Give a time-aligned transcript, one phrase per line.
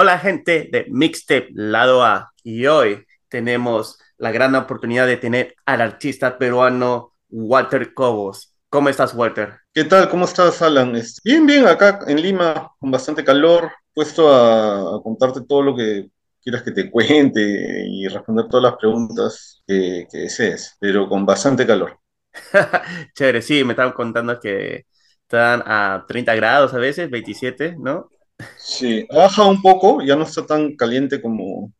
[0.00, 5.80] Hola gente de Mixtape Lado A y hoy tenemos la gran oportunidad de tener al
[5.80, 8.54] artista peruano Walter Cobos.
[8.70, 9.58] ¿Cómo estás, Walter?
[9.74, 10.08] ¿Qué tal?
[10.08, 10.96] ¿Cómo estás, Alan?
[11.24, 16.62] Bien, bien, acá en Lima, con bastante calor, puesto a, contarte todo lo que quieras
[16.62, 21.98] que te cuente y responder todas las preguntas que, que desees, pero con bastante calor.
[23.14, 24.86] Chévere, sí, me estaban contando que
[25.22, 28.08] están a 30 grados a veces, 27, ¿no?
[28.56, 31.72] Sí, ha bajado un poco, ya no está tan caliente como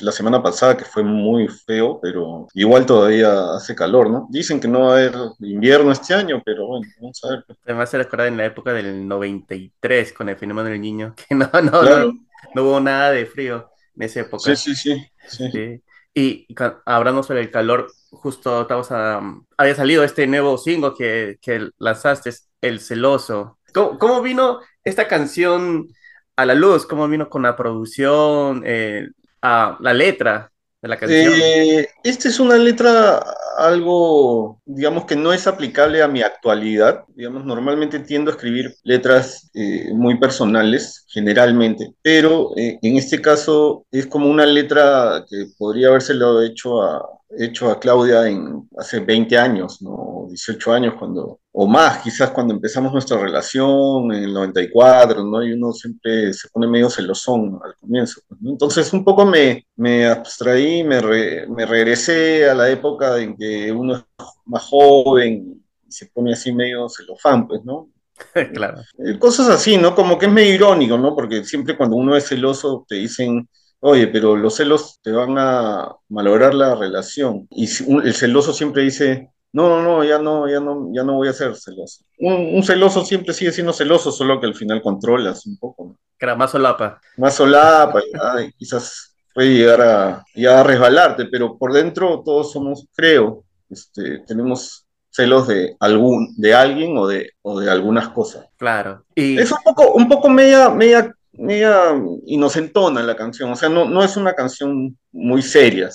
[0.00, 4.28] la semana pasada, que fue muy feo, pero igual todavía hace calor, ¿no?
[4.30, 7.44] Dicen que no va a haber invierno este año, pero bueno, vamos a ver.
[7.64, 11.50] Me hace recordar en la época del 93, con el fenómeno del niño, que no,
[11.52, 12.12] no, no,
[12.54, 14.54] no, hubo nada de frío en esa época.
[14.54, 14.94] Sí, sí,
[15.26, 15.50] sí.
[15.50, 15.82] sí.
[16.14, 16.46] Y
[16.84, 22.80] hablando sobre el calor, justo a, había salido este nuevo single que, que lanzaste, El
[22.80, 23.58] Celoso.
[23.72, 25.88] ¿Cómo, ¿Cómo, vino esta canción
[26.36, 26.86] a la luz?
[26.86, 29.08] ¿Cómo vino con la producción, eh,
[29.40, 31.32] a la letra de la canción?
[31.34, 33.22] Eh, esta es una letra
[33.58, 37.04] algo, digamos que no es aplicable a mi actualidad.
[37.14, 44.06] Digamos, normalmente tiendo a escribir letras eh, muy personales, generalmente, pero en este caso es
[44.06, 47.06] como una letra que podría habérselo hecho a,
[47.38, 50.26] hecho a Claudia en hace 20 años, ¿no?
[50.28, 55.42] 18 años, cuando, o más, quizás cuando empezamos nuestra relación en el 94, ¿no?
[55.42, 58.20] Y uno siempre se pone medio celosón al comienzo.
[58.28, 61.00] Pues, Entonces, un poco me, me abstraí, me,
[61.48, 64.04] me regresé a la época en que uno es
[64.44, 67.90] más joven y se pone así medio celofán, pues, ¿no?
[68.54, 68.82] claro.
[68.98, 69.94] Eh, cosas así, ¿no?
[69.94, 71.14] Como que es medio irónico, ¿no?
[71.14, 73.48] Porque siempre cuando uno es celoso te dicen
[73.84, 77.48] Oye, pero los celos te van a malograr la relación.
[77.50, 77.64] Y
[78.04, 81.32] el celoso siempre dice, no, no, no, ya no, ya no, ya no voy a
[81.32, 82.04] ser celoso.
[82.20, 85.96] Un, celoso siempre sigue siendo celoso, solo que al final controlas un poco.
[86.20, 86.36] ¿no?
[86.36, 87.00] más solapa.
[87.16, 92.86] Más solapa, y, quizás puede llegar a, ya a resbalarte, pero por dentro todos somos,
[92.94, 98.46] creo, este, tenemos celos de algún, de alguien o de, o de algunas cosas.
[98.58, 99.04] Claro.
[99.16, 99.40] Y...
[99.40, 101.94] Es un poco, un poco media, media media
[102.26, 105.88] inocentona la canción, o sea, no, no es una canción muy seria,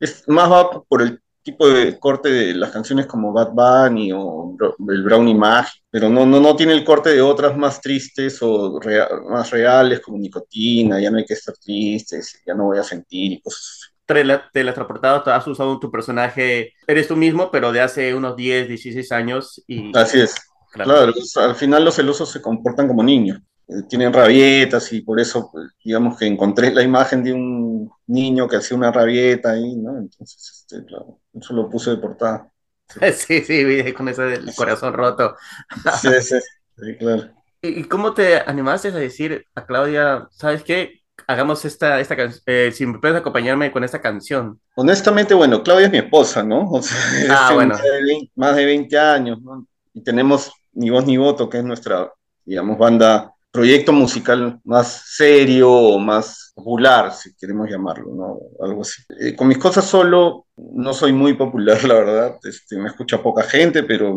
[0.00, 4.56] es más va por el tipo de corte de las canciones como Bad Bunny o
[4.88, 8.78] el Brownie Magic, pero no, no, no tiene el corte de otras más tristes o
[9.30, 13.32] más reales como Nicotina, ya no hay que estar tristes, ya no voy a sentir
[13.32, 13.88] y cosas
[14.52, 19.62] teletransportado, has usado tu personaje, eres tú mismo, pero de hace unos 10, 16 años.
[19.66, 19.96] Y...
[19.96, 20.34] Así es.
[20.72, 23.40] Claro, al final los celosos se comportan como niños.
[23.68, 25.52] Eh, tienen rabietas y por eso,
[25.84, 29.98] digamos que encontré la imagen de un niño que hacía una rabieta ahí, ¿no?
[29.98, 32.50] Entonces, este, claro, eso lo puse de portada.
[33.14, 35.36] Sí, sí, con ese del corazón roto.
[36.00, 36.36] Sí, sí,
[36.78, 37.28] sí, claro.
[37.60, 41.02] ¿Y cómo te animaste a decir a Claudia, sabes qué?
[41.26, 44.58] Hagamos esta, esta canción, eh, si me puedes acompañarme con esta canción.
[44.76, 46.70] Honestamente, bueno, Claudia es mi esposa, ¿no?
[46.70, 46.96] O sea,
[47.28, 47.76] ah, bueno.
[48.36, 49.66] más de 20 años, ¿no?
[49.92, 52.10] Y tenemos Ni Voz Ni Voto, que es nuestra,
[52.46, 58.38] digamos, banda proyecto musical más serio o más popular, si queremos llamarlo, ¿no?
[58.64, 59.02] Algo así.
[59.18, 62.38] Eh, con mis cosas solo no soy muy popular, la verdad.
[62.44, 64.14] Este, me escucha poca gente, pero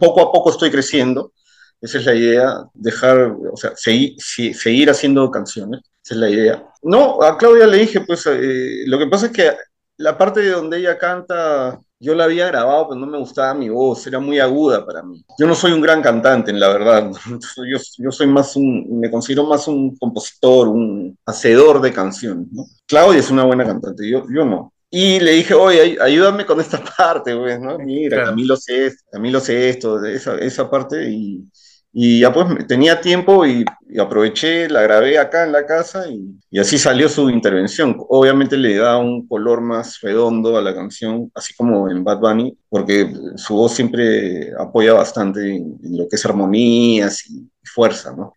[0.00, 1.32] poco a poco estoy creciendo.
[1.80, 5.82] Esa es la idea, dejar, o sea, seguir, seguir haciendo canciones.
[6.04, 6.66] Esa es la idea.
[6.82, 9.52] No, a Claudia le dije, pues, eh, lo que pasa es que
[9.96, 13.68] la parte de donde ella canta yo la había grabado, pero no me gustaba mi
[13.68, 15.24] voz, era muy aguda para mí.
[15.38, 17.12] Yo no soy un gran cantante, en la verdad.
[17.56, 22.48] Yo, yo soy más un, me considero más un compositor, un hacedor de canciones.
[22.50, 22.64] ¿no?
[22.88, 24.72] Claudia es una buena cantante, yo, yo no.
[24.90, 27.78] Y le dije, oye, ayúdame con esta parte, pues, ¿no?
[27.78, 31.46] Mira, a mí lo sé, a mí lo sé esto, esa, esa parte, y,
[31.92, 33.64] y ya pues tenía tiempo y,
[34.00, 37.96] aproveché, la grabé acá en la casa y, y, así salió su intervención.
[38.08, 42.56] Obviamente le da un color más redondo a la canción, así como en Bad Bunny,
[42.70, 48.34] porque su voz siempre apoya bastante en, lo que es armonías y fuerza, ¿no?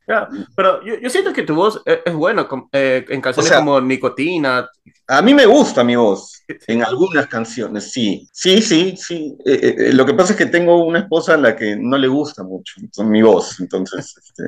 [0.56, 4.70] pero yo, yo, siento que tu voz es, es buena eh, en canciones como Nicotina.
[5.08, 8.28] A mí me gusta mi voz, en algunas canciones, sí.
[8.32, 9.36] Sí, sí, sí.
[9.46, 12.08] Eh, eh, lo que pasa es que tengo una esposa a la que no le
[12.08, 14.44] gusta mucho mi voz, entonces, este,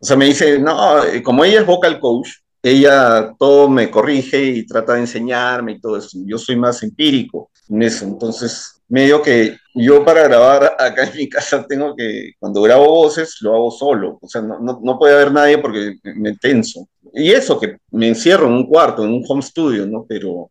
[0.00, 2.30] o sea, me dice, no, como ella es vocal coach,
[2.62, 6.18] ella todo me corrige y trata de enseñarme y todo eso.
[6.24, 11.28] Yo soy más empírico en eso, entonces medio que yo para grabar acá en mi
[11.28, 15.14] casa tengo que, cuando grabo voces, lo hago solo, o sea, no, no, no puede
[15.14, 16.88] haber nadie porque me tenso.
[17.12, 20.04] Y eso, que me encierro en un cuarto, en un home studio, ¿no?
[20.08, 20.50] Pero,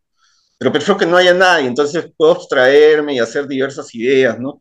[0.58, 4.60] pero prefiero que no haya nadie, entonces puedo abstraerme y hacer diversas ideas, ¿no?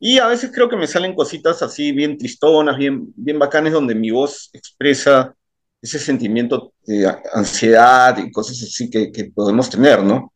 [0.00, 3.94] Y a veces creo que me salen cositas así bien tristonas, bien, bien bacanes, donde
[3.94, 5.34] mi voz expresa
[5.82, 10.32] ese sentimiento de ansiedad y cosas así que, que podemos tener, ¿no?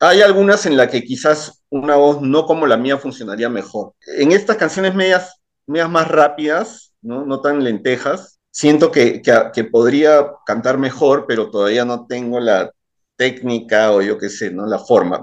[0.00, 3.94] Hay algunas en las que quizás una voz no como la mía funcionaría mejor.
[4.18, 7.24] En estas canciones medias, medias más rápidas, ¿no?
[7.24, 12.70] no tan lentejas, siento que, que, que, podría cantar mejor, pero todavía no tengo la
[13.16, 14.66] técnica o yo qué sé, ¿no?
[14.66, 15.20] La forma.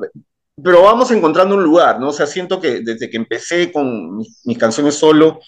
[0.62, 2.10] Pero vamos encontrando un lugar, ¿no?
[2.10, 5.40] O sea, siento que desde que empecé con mis, mis canciones solo,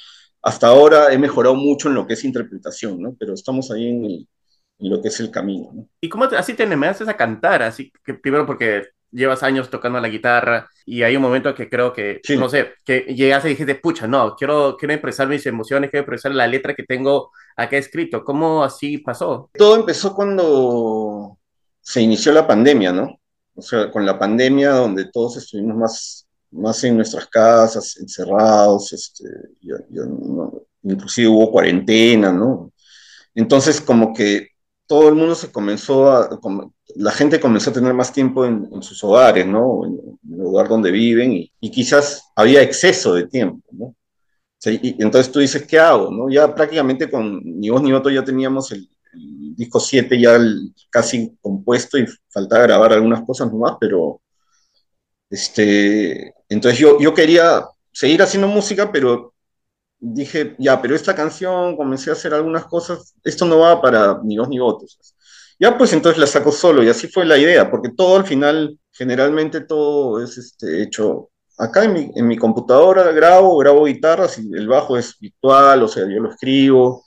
[0.42, 3.16] hasta ahora he mejorado mucho en lo que es interpretación, ¿no?
[3.20, 4.28] Pero estamos ahí en, el,
[4.80, 5.88] en lo que es el camino, ¿no?
[6.02, 7.64] ¿Y cómo te, así te haces a cantar?
[7.64, 8.84] Así que primero porque
[9.16, 12.38] llevas años tocando la guitarra y hay un momento que creo que, sí.
[12.38, 16.34] no sé, que llegaste y dijiste, pucha, no, quiero, quiero expresar mis emociones, quiero expresar
[16.34, 18.24] la letra que tengo acá escrito.
[18.24, 19.50] ¿Cómo así pasó?
[19.54, 21.38] Todo empezó cuando
[21.82, 23.20] se inició la pandemia, ¿no?
[23.56, 29.24] O sea, con la pandemia donde todos estuvimos más, más en nuestras casas, encerrados, este,
[29.62, 32.72] ya, ya no, inclusive hubo cuarentena, ¿no?
[33.34, 34.50] Entonces, como que
[34.88, 36.40] todo el mundo se comenzó a,
[36.96, 39.86] la gente comenzó a tener más tiempo en, en sus hogares, ¿no?
[39.86, 43.96] En, en, el lugar donde viven y, y, quizás había exceso de tiempo, ¿no?
[44.72, 46.12] Y, entonces tú dices, ¿qué hago?
[46.12, 46.30] ¿no?
[46.30, 50.74] Ya prácticamente con Ni Vos Ni Voto ya teníamos el, el disco 7 ya el,
[50.90, 54.22] casi compuesto y faltaba grabar algunas cosas nomás, pero
[55.30, 59.34] este, entonces yo, yo quería seguir haciendo música, pero
[60.00, 64.38] dije, ya, pero esta canción, comencé a hacer algunas cosas, esto no va para ni
[64.38, 64.98] voz ni votos.
[65.60, 68.78] Ya, pues entonces la saco solo y así fue la idea, porque todo al final,
[68.92, 74.52] generalmente todo es este, hecho acá en mi, en mi computadora, grabo, grabo guitarras y
[74.54, 77.04] el bajo es virtual, o sea, yo lo escribo,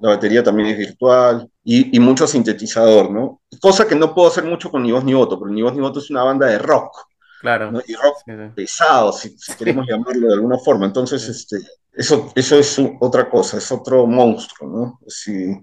[0.00, 3.40] la batería también es virtual y, y, mucho sintetizador, ¿no?
[3.60, 5.80] Cosa que no puedo hacer mucho con Ni Voz Ni Voto, porque Ni Voz Ni
[5.80, 7.06] Voto es una banda de rock.
[7.40, 7.70] Claro.
[7.70, 7.80] ¿no?
[7.86, 8.52] Y rock sí, sí.
[8.54, 10.86] pesado, si, si, queremos llamarlo de alguna forma.
[10.86, 11.30] Entonces, sí.
[11.30, 11.58] este,
[11.92, 14.98] eso, eso es otra cosa, es otro monstruo, ¿no?
[15.06, 15.54] Sí.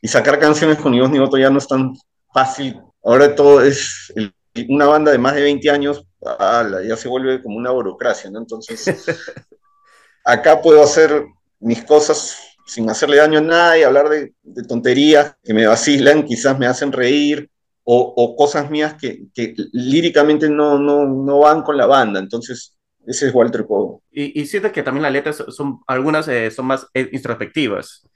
[0.00, 1.94] Y sacar canciones con Ni Voz Ni Voto ya no es tan
[2.32, 2.80] fácil.
[3.02, 4.34] Ahora todo es el,
[4.68, 6.04] una banda de más de 20 años,
[6.38, 8.38] ala, ya se vuelve como una burocracia, ¿no?
[8.38, 8.84] Entonces,
[10.24, 11.24] acá puedo hacer
[11.58, 16.58] mis cosas sin hacerle daño a nadie, hablar de, de, tonterías que me vacilan, quizás
[16.58, 17.50] me hacen reír,
[17.92, 22.20] o, o cosas mías que, que líricamente no, no, no, van con la banda.
[22.20, 24.04] Entonces, ese es Walter Cobo.
[24.12, 28.06] Y, y siento que también las letras son, algunas eh, son más eh, introspectivas.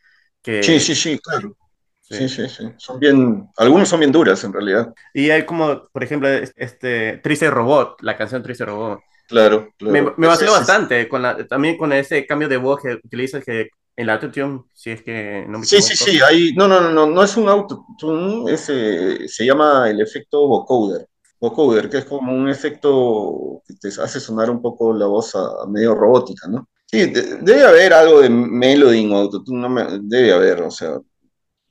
[0.43, 0.63] Que...
[0.63, 1.57] Sí, sí, sí, claro.
[2.16, 2.28] Sí.
[2.28, 2.72] sí, sí, sí.
[2.76, 4.93] Son bien, algunos son bien duras en realidad.
[5.12, 9.00] Y hay como, por ejemplo, este Triste Robot, la canción Triste Robot.
[9.26, 9.93] Claro, claro.
[9.93, 13.69] Me, me vaciló bastante, con la, también con ese cambio de voz que utilizas que
[13.96, 17.06] el autotune, si es que no me Sí, sí, sí, ahí, no, no, no, no,
[17.06, 21.06] no es un autotune, es, eh, se llama el efecto vocoder.
[21.40, 25.62] Vocoder, que es como un efecto que te hace sonar un poco la voz a,
[25.62, 26.69] a medio robótica, ¿no?
[26.87, 30.99] Sí, de, debe haber algo de melody o autotune, no me, debe haber, o sea,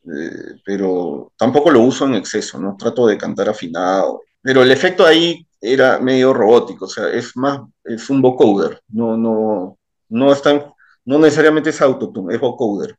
[0.06, 2.76] eh, pero tampoco lo uso en exceso, ¿no?
[2.78, 4.22] Trato de cantar afinado.
[4.42, 9.16] Pero el efecto ahí era medio robótico, o sea, es más, es un vocoder, no,
[9.16, 9.78] no,
[10.10, 10.74] no es tan
[11.06, 12.98] no necesariamente es autotune, es vocoder.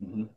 [0.00, 0.28] Uh -huh.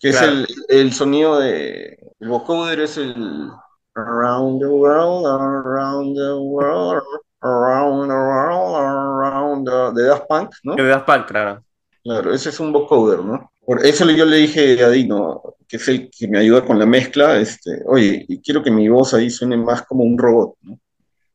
[0.00, 0.32] Que claro.
[0.32, 2.12] es el, el, sonido de.
[2.18, 3.50] El vocoder es el.
[3.94, 7.02] Around the world, around the world,
[7.42, 10.00] around the world, around the.
[10.00, 10.74] de Daft Punk, ¿no?
[10.74, 11.62] De Daft Punk, claro.
[12.02, 13.52] Claro, ese es un vocoder, ¿no?
[13.64, 16.86] Por eso yo le dije a Dino, que es el que me ayuda con la
[16.86, 20.78] mezcla, este, oye, quiero que mi voz ahí suene más como un robot, ¿no?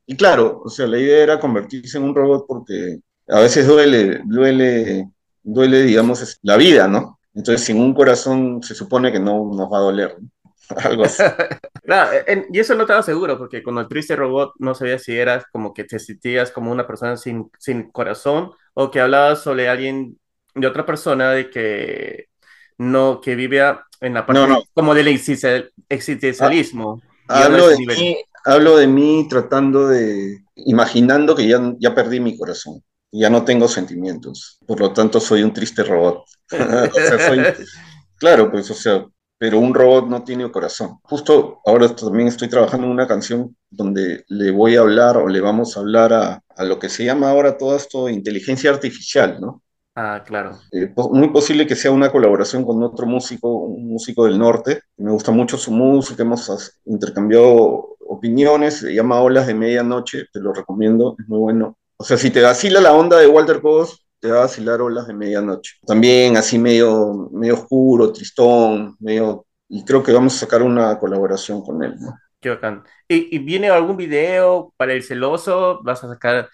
[0.08, 4.22] Y claro, o sea, la idea era convertirse en un robot porque a veces duele,
[4.26, 5.10] duele,
[5.42, 7.20] duele, digamos, la vida, ¿no?
[7.34, 10.30] Entonces, sin un corazón se supone que no nos va a doler, ¿no?
[10.84, 11.24] Algo así.
[11.84, 15.16] claro, en, y eso no estaba seguro, porque con el triste robot no sabía si
[15.16, 19.70] eras como que te sentías como una persona sin, sin corazón o que hablabas sobre
[19.70, 20.18] alguien
[20.56, 22.30] de otra persona de que
[22.78, 23.62] no, que vive
[24.02, 24.64] en la parte no, no.
[24.74, 27.02] como del existencialismo.
[27.28, 32.38] Ah, hablo, de mí, hablo de mí tratando de, imaginando que ya, ya perdí mi
[32.38, 32.82] corazón
[33.18, 36.26] ya no tengo sentimientos, por lo tanto soy un triste robot.
[36.52, 37.40] o sea, soy,
[38.18, 39.06] claro, pues, o sea,
[39.38, 41.00] pero un robot no tiene corazón.
[41.04, 45.42] Justo ahora también estoy trabajando en una canción donde le voy a hablar o le
[45.42, 49.62] vamos a hablar a, a lo que se llama ahora todo esto inteligencia artificial, ¿no?
[49.96, 50.52] Ah, claro.
[50.74, 54.82] Eh, muy posible que sea una colaboración con otro músico, un músico del norte.
[54.98, 60.54] Me gusta mucho su música, hemos intercambiado opiniones, se llama Olas de Medianoche, te lo
[60.54, 61.78] recomiendo, es muy bueno.
[61.98, 65.08] O sea, si te vacila la onda de Walter Cobos, te va a vacilar olas
[65.08, 65.76] de medianoche.
[65.86, 69.46] También así medio, medio oscuro, tristón, medio...
[69.70, 72.18] Y creo que vamos a sacar una colaboración con él, ¿no?
[72.40, 72.84] Qué bacán.
[73.08, 75.80] ¿Y, y viene algún video para El Celoso?
[75.84, 76.50] ¿Vas a sacar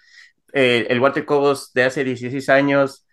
[0.52, 3.06] eh, el Walter Cobos de hace 16 años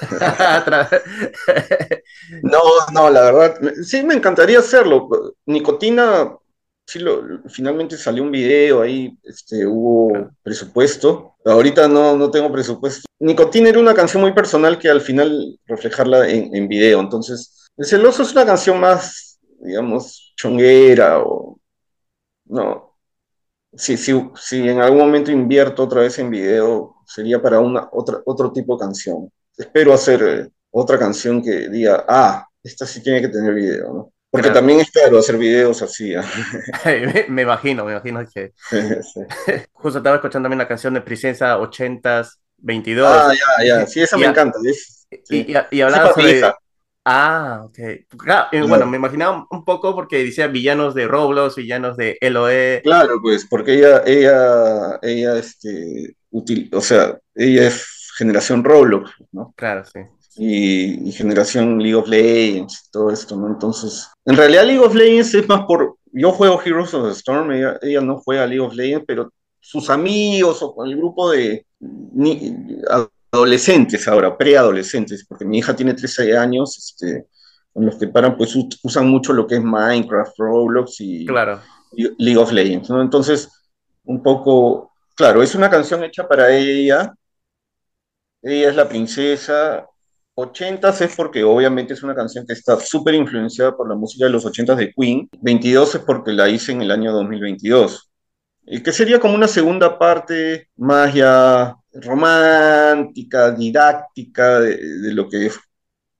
[2.42, 2.60] no,
[2.92, 5.08] no, la verdad, sí me encantaría hacerlo.
[5.46, 6.36] Nicotina,
[6.86, 11.36] sí, lo, finalmente salió un video ahí, este, hubo presupuesto.
[11.44, 13.06] Ahorita no, no tengo presupuesto.
[13.18, 17.00] Nicotina era una canción muy personal que al final reflejarla en, en video.
[17.00, 21.58] Entonces, El Celoso es una canción más, digamos, chonguera o...
[22.46, 22.90] No,
[23.72, 28.76] si, en algún momento invierto otra vez en video, sería para una, otra, otro tipo
[28.76, 29.30] de canción.
[29.56, 34.12] Espero hacer eh, otra canción que diga, ah, esta sí tiene que tener video, ¿no?
[34.30, 34.60] Porque Claro.
[34.60, 36.14] también es caro hacer videos así.
[36.14, 36.24] ¿ah?
[36.84, 39.20] me, me imagino, me imagino que Sí.
[39.72, 44.16] justo estaba escuchando también la canción de Princesa 80s 22 Ah, ya, ya, sí, esa
[44.16, 44.58] Y me a- encanta.
[44.64, 45.46] es- sí.
[45.48, 46.42] y, y, y hablaba sobre...
[47.04, 47.74] Ah, ok.
[48.18, 48.68] Claro, Claro.
[48.68, 52.82] bueno, me imaginaba un poco porque decía villanos de Roblox, villanos de LOE.
[52.84, 57.84] Claro, pues, porque ella, ella, ella, este, util- o sea, ella es
[58.20, 59.52] generación Roblox, ¿no?
[59.56, 60.00] Claro, sí.
[60.36, 63.48] y, y generación League of Legends, todo esto, ¿no?
[63.48, 67.50] Entonces, en realidad League of Legends es más por, yo juego Heroes of the Storm,
[67.52, 71.66] ella, ella no juega League of Legends, pero sus amigos o con el grupo de
[71.80, 72.54] ni-
[73.32, 77.26] adolescentes ahora, preadolescentes, porque mi hija tiene 13 años, este,
[77.72, 81.60] con los que paran, pues usan mucho lo que es Minecraft, Roblox y, Claro.
[81.92, 83.00] y League of Legends, ¿no?
[83.02, 83.48] Entonces,
[84.04, 87.14] un poco, claro, es una canción hecha para ella,
[88.42, 89.86] ella es la princesa.
[90.36, 94.30] 80s es porque obviamente es una canción que está súper influenciada por la música de
[94.30, 95.28] los 80s de Queen.
[95.40, 98.10] 22 es porque la hice en el año 2022.
[98.66, 105.50] Y que sería como una segunda parte más ya romántica, didáctica de, de lo que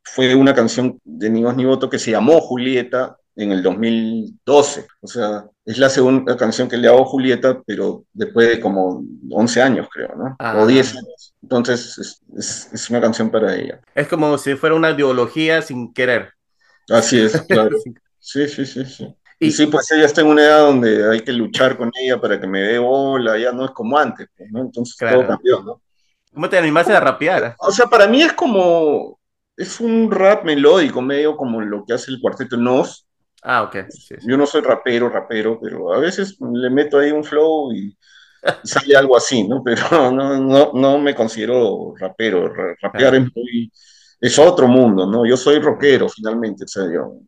[0.02, 4.86] fue una canción de Ni Voz Ni Voto que se llamó Julieta en el 2012.
[5.00, 9.02] O sea, es la segunda canción que le hago a Julieta, pero después de como
[9.30, 10.36] 11 años, creo, ¿no?
[10.38, 10.58] Ah.
[10.58, 11.34] O 10 años.
[11.42, 13.80] Entonces, es, es- es una canción para ella.
[13.94, 16.30] Es como si fuera una ideología sin querer.
[16.88, 17.78] Así es, claro.
[17.82, 17.94] Sí.
[18.18, 19.04] Sí, sí, sí, sí.
[19.38, 22.20] Y- Y sí, pues ella está en una edad donde hay que luchar con ella
[22.20, 24.60] para que me dé bola, ya no es como antes, pues, ¿no?
[24.60, 25.20] Entonces Claro.
[25.20, 25.80] todo cambió, ¿no?
[26.34, 27.54] ¿Cómo te animaste a rapear?
[27.58, 29.18] O sea, para mí es como,
[29.56, 33.06] es un rap melódico, medio como lo que hace el Cuarteto Nos.
[33.42, 33.76] Ah, ok.
[33.90, 34.28] Sí, sí.
[34.28, 37.96] Yo no soy rapero, rapero, pero a veces le meto ahí un flow y,
[38.64, 39.62] sale algo así, ¿no?
[39.64, 39.82] Pero
[40.12, 42.48] no, no, no me considero rapero.
[42.48, 43.72] Ra- Rapear es muy,
[44.20, 45.26] es otro mundo, ¿no?
[45.26, 47.18] Yo soy rockero, finalmente, o sea, yo.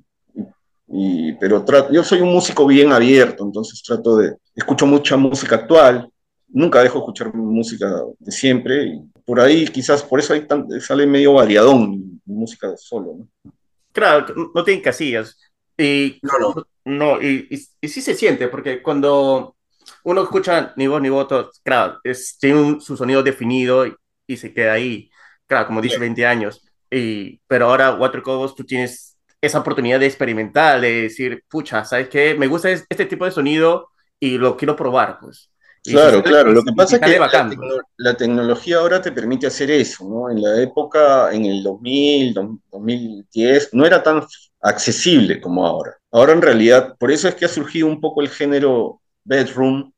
[0.89, 5.57] Y, pero tra- yo soy un músico bien abierto, entonces trato de, escucho mucha música
[5.57, 6.09] actual,
[6.49, 10.69] nunca dejo de escuchar música de siempre, y por ahí quizás, por eso ahí tan-
[10.81, 13.53] sale medio variadón música solo, ¿no?
[13.93, 15.39] Claro, no tienen casillas.
[15.79, 16.67] Y No, no.
[16.85, 19.57] no, y, y, y sí se siente, porque cuando
[20.05, 23.95] uno escucha ni voz ni voto, claro, es, tiene un- su sonido definido y,
[24.27, 25.11] y se queda ahí.
[25.47, 26.01] Claro, como dice, Claro.
[26.03, 26.63] 20 años.
[26.91, 32.09] Y, pero ahora, Water Cobos, tú tienes esa oportunidad de experimentar, de decir, pucha, ¿sabes
[32.09, 32.35] qué?
[32.35, 33.89] Me gusta es- este tipo de sonido
[34.21, 35.51] y lo quiero probar, pues.
[35.85, 36.53] Claro, claro.
[36.53, 37.33] Lo que pasa es que la, pues.
[37.59, 40.31] tecno- la tecnología ahora te permite hacer eso, ¿no?
[40.31, 44.23] En la época, en el 2000, dos- 2010, no era tan
[44.63, 45.97] accesible como ahora.
[46.11, 49.93] Ahora en realidad, por eso es que ha surgido un poco el género bedroom,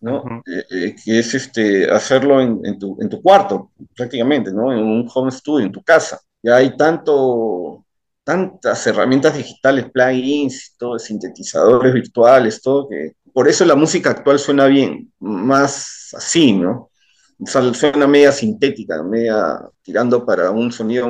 [0.00, 0.42] ¿no?
[0.46, 4.72] Eh, eh, que es este, hacerlo en, en tu, en tu cuarto, prácticamente, ¿no?
[4.72, 6.20] En un home studio, en tu casa.
[6.42, 7.84] Ya hay tanto,
[8.22, 14.66] tantas herramientas digitales, plugins, todo, sintetizadores virtuales, todo que por eso la música actual suena
[14.66, 16.90] bien, más así, ¿no?
[17.38, 21.08] O sea, suena media sintética, media tirando para un sonido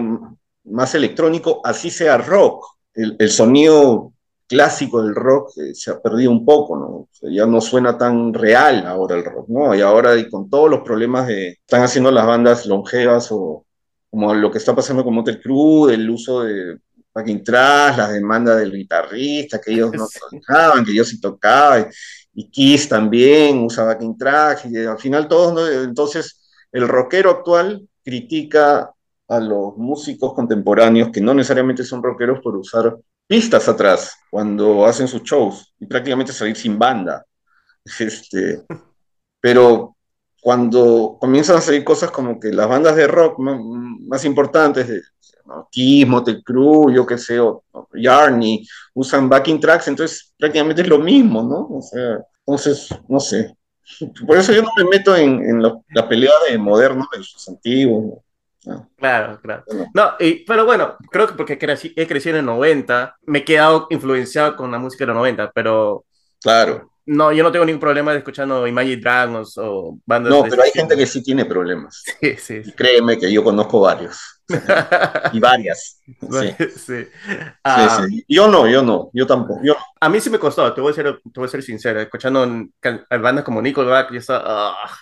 [0.65, 2.76] más electrónico, así sea rock.
[2.97, 4.13] El, el sonido
[4.47, 6.87] clásico del rock eh, se ha perdido un poco, ¿no?
[6.87, 9.75] O sea, ya no suena tan real ahora el rock, ¿no?
[9.75, 13.65] Y ahora y con todos los problemas de están haciendo las bandas longevas o
[14.11, 16.79] como lo que está pasando con Motley Crue, el uso de
[17.13, 21.89] backing tracks, las demandas del guitarrista, que ellos no tocaban, que ellos sí tocaban,
[22.35, 25.67] y Kiss también usa backing tracks, y al final todos, ¿no?
[25.67, 26.41] entonces
[26.73, 28.91] el rockero actual critica
[29.29, 35.09] a los músicos contemporáneos que no necesariamente son rockeros por usar pistas atrás cuando hacen
[35.09, 37.25] sus shows y prácticamente salir sin banda.
[38.01, 38.65] Este,
[39.41, 39.97] pero
[40.41, 45.03] cuando comienzan a salir cosas como que las bandas de rock más, más importantes, de,
[45.45, 45.69] ¿no?
[45.71, 50.89] Kiss, Motley Crue, yo qué sé, o, o Yarny, usan backing tracks, entonces prácticamente es
[50.89, 51.77] lo mismo, ¿no?
[51.77, 53.57] O sea, entonces, no sé.
[54.27, 58.05] Por eso yo no me meto en, en la, la, pelea de modernos versus antiguos.
[58.05, 58.25] ¿no?
[58.97, 59.65] Claro, claro.
[59.95, 63.45] No, y, pero bueno, creo que porque crecí, he crecido en el 90, me he
[63.45, 66.05] quedado influenciado con la música de los 90, pero
[66.43, 66.93] Claro.
[67.07, 70.31] No, yo no tengo ningún problema de escuchando Imagine Dragons o bandas.
[70.31, 72.03] No, pero hay gente que sí tiene problemas.
[72.21, 72.73] Sí, sí.
[72.73, 74.19] créeme que yo conozco varios.
[75.33, 76.01] y varias.
[76.07, 76.69] Sí.
[76.77, 77.07] Sí.
[77.63, 78.05] Ah.
[78.09, 78.25] sí.
[78.29, 79.61] Yo no, yo no, yo tampoco.
[79.65, 82.01] Yo A mí sí me costó, te voy a ser, te voy a ser sincero,
[82.01, 82.47] escuchando
[83.11, 84.43] bandas como Nickelback, yo estaba...
[84.47, 84.99] Ah,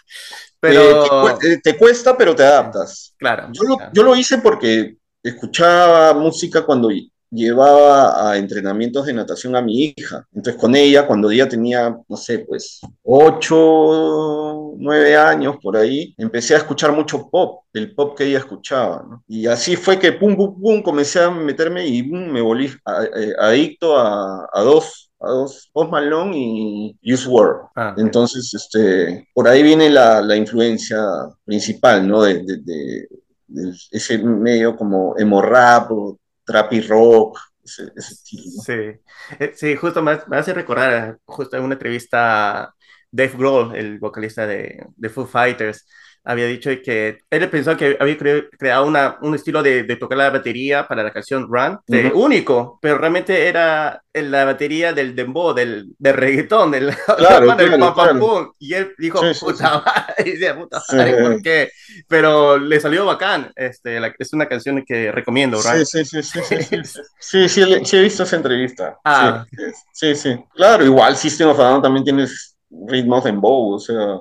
[0.69, 1.39] pero...
[1.63, 3.15] Te, cuesta, pero te adaptas.
[3.19, 3.49] Claro.
[3.53, 6.91] Yo lo, yo lo hice porque escuchaba música cuando
[7.31, 10.27] llevaba a entrenamientos de natación a mi hija.
[10.33, 16.55] Entonces con ella, cuando ella tenía, no sé, pues ocho, nueve años por ahí, empecé
[16.55, 19.05] a escuchar mucho pop, el pop que ella escuchaba.
[19.09, 19.25] ¿no?
[19.27, 23.99] Y así fue que pum, pum, pum, comencé a meterme y me volví eh, adicto
[23.99, 27.69] a, a dos a dos, Post Malone y Use World.
[27.77, 30.99] Ah, Entonces, este, por ahí viene la, la influencia
[31.45, 32.23] principal, ¿no?
[32.23, 33.09] De, de,
[33.47, 38.45] de, ese medio como emo rap o trap y rock, ese, estilo.
[38.65, 39.01] Sí,
[39.39, 42.75] eh, sí, justo me, hace recordar justo en una entrevista a
[43.11, 45.87] Dave Grohl, el vocalista de, de Foo Fighters,
[46.25, 48.17] había dicho que él pensó que había
[48.59, 52.79] creado una, un estilo de, de, tocar la batería para la canción Run, de único,
[52.81, 58.73] pero realmente era la batería del dembow, del, del reggaetón, del, claro, del claro, Y
[58.73, 61.71] él dijo, puta madre, decía, puta madre, ¿por qué?
[62.09, 65.85] Pero le salió bacán, este, la, es una canción que recomiendo, Run.
[65.85, 66.77] Sí, sí, sí, sí, sí,
[67.19, 68.97] sí, sí, sí, he visto esa entrevista.
[69.05, 69.45] Ah.
[69.93, 74.21] Sí, sí, claro, igual System of a Down también tienes ritmos de dembow, o sea...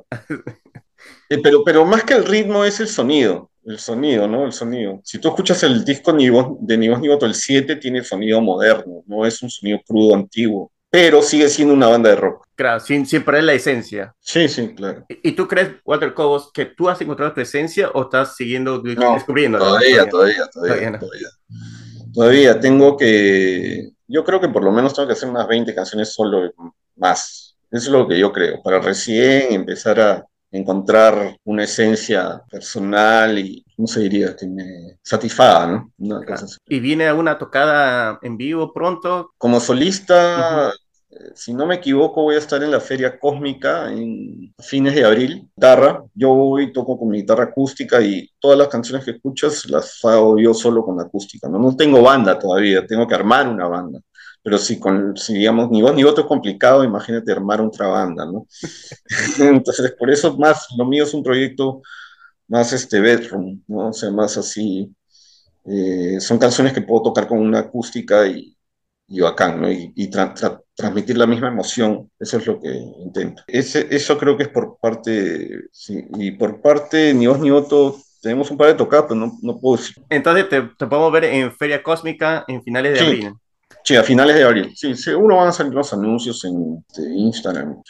[1.30, 4.46] Eh, pero, pero más que el ritmo es el sonido, el sonido, ¿no?
[4.46, 5.01] El sonido.
[5.03, 9.03] Si tú escuchas el disco de Ni Voz Ni Voto, el 7 tiene sonido moderno,
[9.08, 12.46] no es un sonido crudo antiguo, pero sigue siendo una banda de rock.
[12.56, 14.13] Claro, sin, sin perder la esencia.
[14.20, 15.06] Sí, sí, claro.
[15.10, 19.58] ¿Y, tú crees, Walter Cobos, que tú has encontrado tu esencia o estás siguiendo, descubriendo?
[19.58, 21.30] Todavía, todavía, todavía, todavía,
[22.13, 22.60] todavía.
[22.60, 26.51] tengo que, yo creo que por lo menos tengo que hacer unas 20 canciones solo
[26.96, 27.58] más.
[27.72, 33.66] Eso es lo que yo creo, para recién empezar a, encontrar una esencia personal y,
[33.75, 34.35] ¿cómo se diría?
[34.35, 36.22] Que me satisfaga, ¿no?
[36.68, 39.31] ¿Y viene alguna tocada en vivo pronto?
[39.37, 40.70] Como solista,
[41.09, 45.05] eh, si no me equivoco, voy a estar en la Feria Cósmica en fines de
[45.05, 45.50] abril.
[45.55, 50.05] Guitarra, yo voy, toco con mi guitarra acústica y todas las canciones que escuchas las
[50.05, 51.57] hago yo solo con acústica, ¿no?
[51.57, 54.00] No tengo banda todavía, tengo que armar una banda
[54.44, 58.25] pero si, con, si digamos ni voz ni voto es complicado, imagínate armar otra banda,
[58.25, 58.46] ¿no?
[59.40, 61.82] Entonces, por eso más, lo mío es un proyecto
[62.48, 63.90] más este bedroom, ¿no?
[63.90, 64.94] O sea, más así,
[65.66, 68.56] eh, son canciones que puedo tocar con una acústica y,
[69.08, 69.72] y bacán, ¿no?
[69.72, 70.10] Y, y
[70.75, 73.44] transmitir la misma emoción, eso es lo que intento.
[73.48, 77.98] Ese, eso creo que es por parte, sí, y por parte ni voz ni voto
[78.22, 80.03] tenemos un par de tocadas, pero no, no puedo decir.
[80.10, 83.06] Entonces te, te, podemos ver en Feria Cósmica en finales de sí.
[83.06, 83.34] abril.
[83.83, 84.72] Sí, a finales de abril.
[84.75, 87.81] Sí, seguro van a salir los anuncios en Instagram.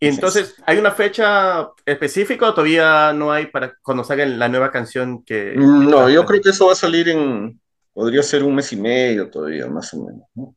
[0.00, 4.70] Y entonces, ¿hay una fecha específica o todavía no hay para cuando salga la nueva
[4.70, 5.52] canción que...
[5.56, 7.60] No, yo creo que eso va a salir en...
[7.92, 10.54] Podría ser un mes y medio todavía, más o menos.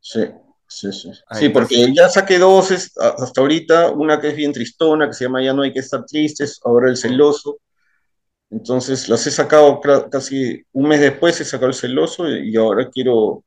[0.00, 0.24] Sí,
[0.66, 1.12] sí, sí.
[1.32, 5.42] sí, porque ya saqué dos hasta ahorita, una que es bien tristona, que se llama
[5.42, 7.58] Ya no hay que estar tristes, ahora el celoso.
[8.50, 13.44] Entonces las he sacado casi un mes después, he sacado el celoso y ahora quiero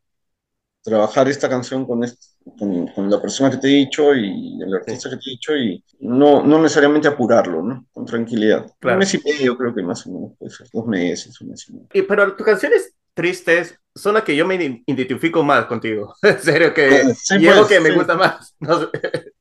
[0.83, 2.01] trabajar esta canción con,
[2.57, 5.83] con, la persona que te he dicho y el artista que te he dicho y
[5.99, 7.85] no, no necesariamente apurarlo, ¿no?
[7.91, 8.65] Con tranquilidad.
[8.83, 11.69] Un mes y medio creo que más o menos puede ser, dos meses, un mes
[11.69, 11.87] y medio.
[11.93, 16.15] Y, pero tu canción es tristes son las que yo me identifico más contigo.
[16.23, 18.55] En serio, que sí, y pues, que me gusta más.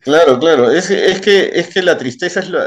[0.00, 0.70] Claro, claro.
[0.70, 2.66] Es, es, que, es que la tristeza es la,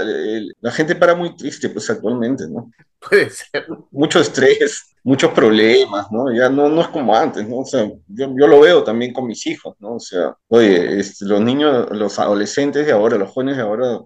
[0.59, 2.69] la gente para muy triste, pues actualmente, ¿no?
[3.09, 3.67] Puede ser.
[3.89, 6.31] Mucho estrés, muchos problemas, ¿no?
[6.35, 7.59] Ya no, no es como antes, ¿no?
[7.59, 9.95] O sea, yo, yo lo veo también con mis hijos, ¿no?
[9.95, 13.99] O sea, oye, este, los niños, los adolescentes de ahora, los jóvenes de ahora,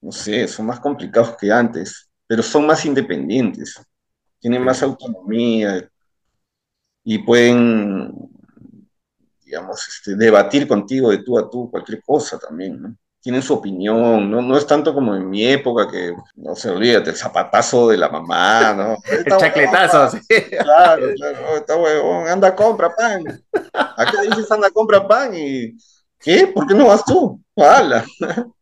[0.00, 3.78] no sé, son más complicados que antes, pero son más independientes
[4.44, 5.90] tienen más autonomía
[7.04, 8.12] y pueden,
[9.44, 12.96] digamos, este, debatir contigo de tú a tú cualquier cosa también, ¿no?
[13.20, 14.42] Tienen su opinión, ¿no?
[14.42, 18.08] No es tanto como en mi época que, no se olvídate, el zapatazo de la
[18.08, 18.96] mamá, ¿no?
[19.10, 20.20] el chacletazo, sí.
[20.50, 23.22] Claro, claro, está huevón, anda, compra pan.
[23.72, 25.32] ¿A qué dices anda, compra pan?
[25.34, 25.76] Y,
[26.18, 26.46] ¿qué?
[26.46, 27.40] ¿Por qué no vas tú?
[27.56, 28.04] ¡Hala!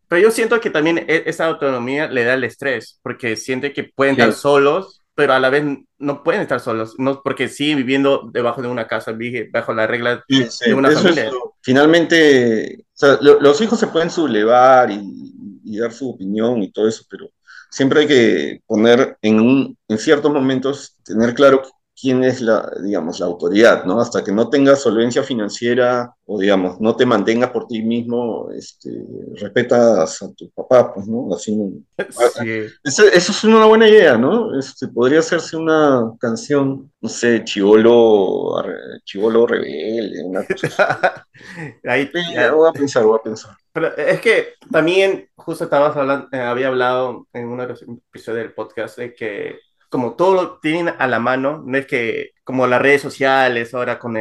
[0.09, 3.85] Pero yo siento que también e-, esa autonomía le da el estrés, porque siente que
[3.85, 5.65] pueden estar solos pero a la vez
[5.99, 9.15] no pueden estar solos, no porque siguen viviendo debajo de una casa,
[9.53, 11.31] bajo la regla de una familia.
[11.61, 12.85] finalmente,
[13.21, 17.31] los hijos se pueden sublevar y, dar su opinión y todo eso, pero
[17.71, 21.63] siempre hay que poner en, un, en ciertos momentos, tener claro
[22.01, 24.01] quién es la, digamos, la autoridad, ¿no?
[24.01, 28.91] Hasta que no tengas solvencia financiera o, digamos, no te mantengas por ti mismo, este,
[29.35, 31.35] respetas a tu papá, pues, ¿no?
[31.35, 32.67] Así, sí.
[32.83, 34.59] eso, eso, es una buena idea, ¿no?
[34.59, 38.63] Este, podría hacerse una canción, no sé, chivolo,
[39.05, 41.27] chivolo rebelde, una cosa
[41.85, 42.11] Ahí,
[42.53, 43.57] voy a pensar, voy a pensar.
[43.73, 48.45] Pero es que también, justo estabas hablando, eh, había hablado en uno de los episodios
[48.45, 49.59] del podcast de que
[49.93, 53.99] como todo lo tienen a la mano, no es que como las redes sociales ahora
[53.99, 54.17] con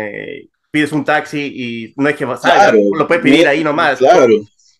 [0.69, 3.99] pides un taxi y no es que vas a lo puedes pedir ahí nomás.
[3.99, 4.27] Claro.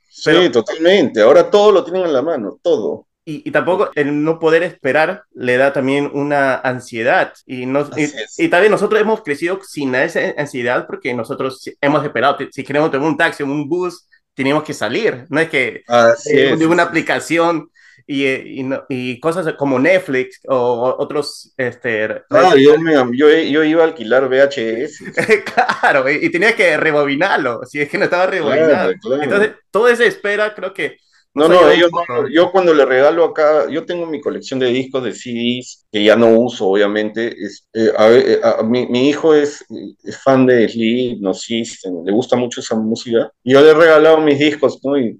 [0.10, 1.22] sí, totalmente.
[1.22, 3.08] Ahora todo lo tienen a la mano, todo.
[3.24, 7.32] Y, y, tampoco el no poder esperar le da también una ansiedad.
[7.46, 7.90] Y, nos,
[8.38, 12.38] y, también nosotros hemos crecido sin esa ansiedad porque nosotros hemos esperado.
[12.52, 15.26] Si queremos tomar un taxi o un bus, tenemos que salir.
[15.30, 15.84] No es que
[16.26, 17.70] eh, de una aplicación
[18.12, 18.28] y,
[18.62, 21.54] y, y, cosas como Netflix o otros...
[21.56, 22.76] Este, ah, yo,
[23.14, 25.04] yo, yo, iba a alquilar VHS.
[25.80, 28.92] claro, y, tenía que rebobinarlo, si es que no estaba rebobinado.
[28.92, 30.98] Entonces, toda esa espera creo que...
[31.34, 31.90] No, no, ellos
[32.34, 36.18] yo cuando le regalo acá, yo tengo mi colección de discos de CDs que ya
[36.18, 37.34] no uso, obviamente.
[37.42, 39.64] Es, eh, eh, a, mi, mi, hijo es,
[40.04, 43.32] es, fan de Sleep, No System, le gusta mucho esa música.
[43.46, 44.98] Y yo le he regalado mis discos, ¿no?
[44.98, 45.18] Y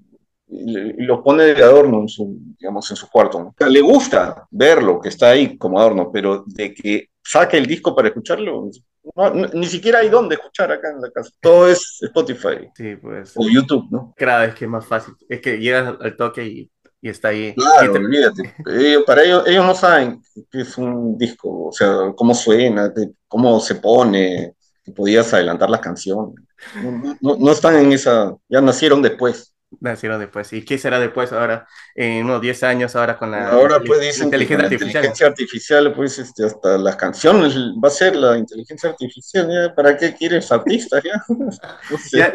[0.52, 3.54] y lo pone de adorno en su, digamos, en su cuarto.
[3.58, 8.08] Le gusta verlo, que está ahí como adorno, pero de que saque el disco para
[8.08, 8.68] escucharlo,
[9.54, 11.30] ni siquiera hay dónde escuchar acá en la casa.
[11.40, 12.68] Todo es Spotify.
[12.76, 13.32] Sí, pues.
[13.34, 14.12] O YouTube, ¿no?
[14.16, 15.14] Claro, es que es más fácil.
[15.28, 17.54] Es que llegas al toque y, y está ahí.
[17.54, 18.54] Claro, olvídate.
[19.06, 22.92] para ellos, ellos no saben qué es un disco, o sea, cómo suena,
[23.26, 26.34] cómo se pone, que podías adelantar las canciones.
[27.20, 30.52] no, no están en esa, ya nacieron después nacieron después.
[30.52, 34.64] ¿Y qué será después ahora, en unos 10 años ahora con la ahora, pues, inteligencia,
[34.64, 34.86] artificial.
[34.86, 35.92] inteligencia artificial?
[35.94, 41.02] pues este, hasta las canciones va a ser la inteligencia artificial, ¿Para qué quieres artistas?
[42.12, 42.32] Ya?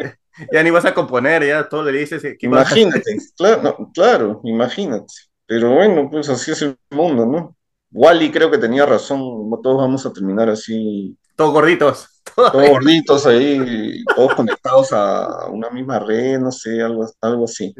[0.52, 2.22] ya, ni vas a componer, ya todo le dices.
[2.40, 5.12] imagínate, claro, claro, imagínate.
[5.46, 7.56] Pero bueno, pues así es el mundo, ¿no?
[7.90, 9.20] Wally creo que tenía razón,
[9.62, 11.16] todos vamos a terminar así.
[11.36, 12.17] Todos gorditos.
[12.34, 17.74] Todos gorditos ahí, todos conectados a una misma red, no sé, algo, algo, así,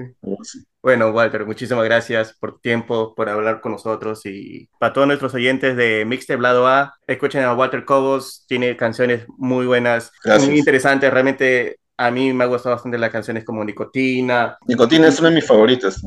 [0.82, 5.34] Bueno, Walter, muchísimas gracias por tu tiempo, por hablar con nosotros y para todos nuestros
[5.34, 10.12] oyentes de Mixtape Lado A, escuchen a Walter Cobos, tiene canciones muy buenas,
[10.46, 14.56] muy interesantes, realmente a mí me ha gustado bastante las canciones como Nicotina.
[14.66, 16.00] Nicotina es una de mis favoritas.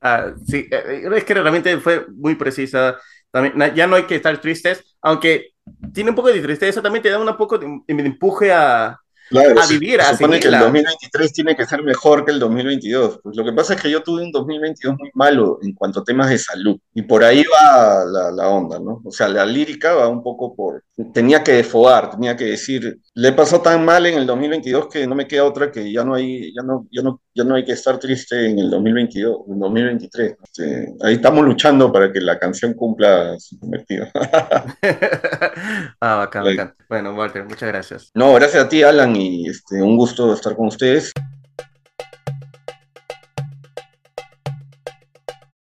[0.00, 2.96] Ah, sí, eh, es que realmente fue muy precisa.
[3.30, 5.50] También, ya no hay que estar tristes, aunque
[5.92, 8.98] tiene un poco de tristeza, también te da un poco de, empuje a,
[9.28, 13.20] Claro, a vivir, se, supone que el 2023 tiene que ser mejor que el 2022.
[13.22, 16.04] Pues lo que pasa es que yo tuve un 2022 muy malo en cuanto a
[16.04, 16.78] temas de salud.
[16.94, 19.02] Y por ahí va la, la onda, ¿no?
[19.04, 20.84] O sea, la lírica va un poco por...
[21.12, 25.16] Tenía que desfogar, tenía que decir, le pasó tan mal en el 2022 que no
[25.16, 27.72] me queda otra que ya no hay, ya no, ya no, ya no hay que
[27.72, 30.36] estar triste en el 2022, en el 2023.
[30.42, 34.06] Este, ahí estamos luchando para que la canción cumpla su cometido.
[36.00, 36.74] ah, bacán, bacán.
[36.88, 38.10] Bueno, Walter, muchas gracias.
[38.14, 41.12] No, gracias a ti, Alan y este, un gusto estar con ustedes.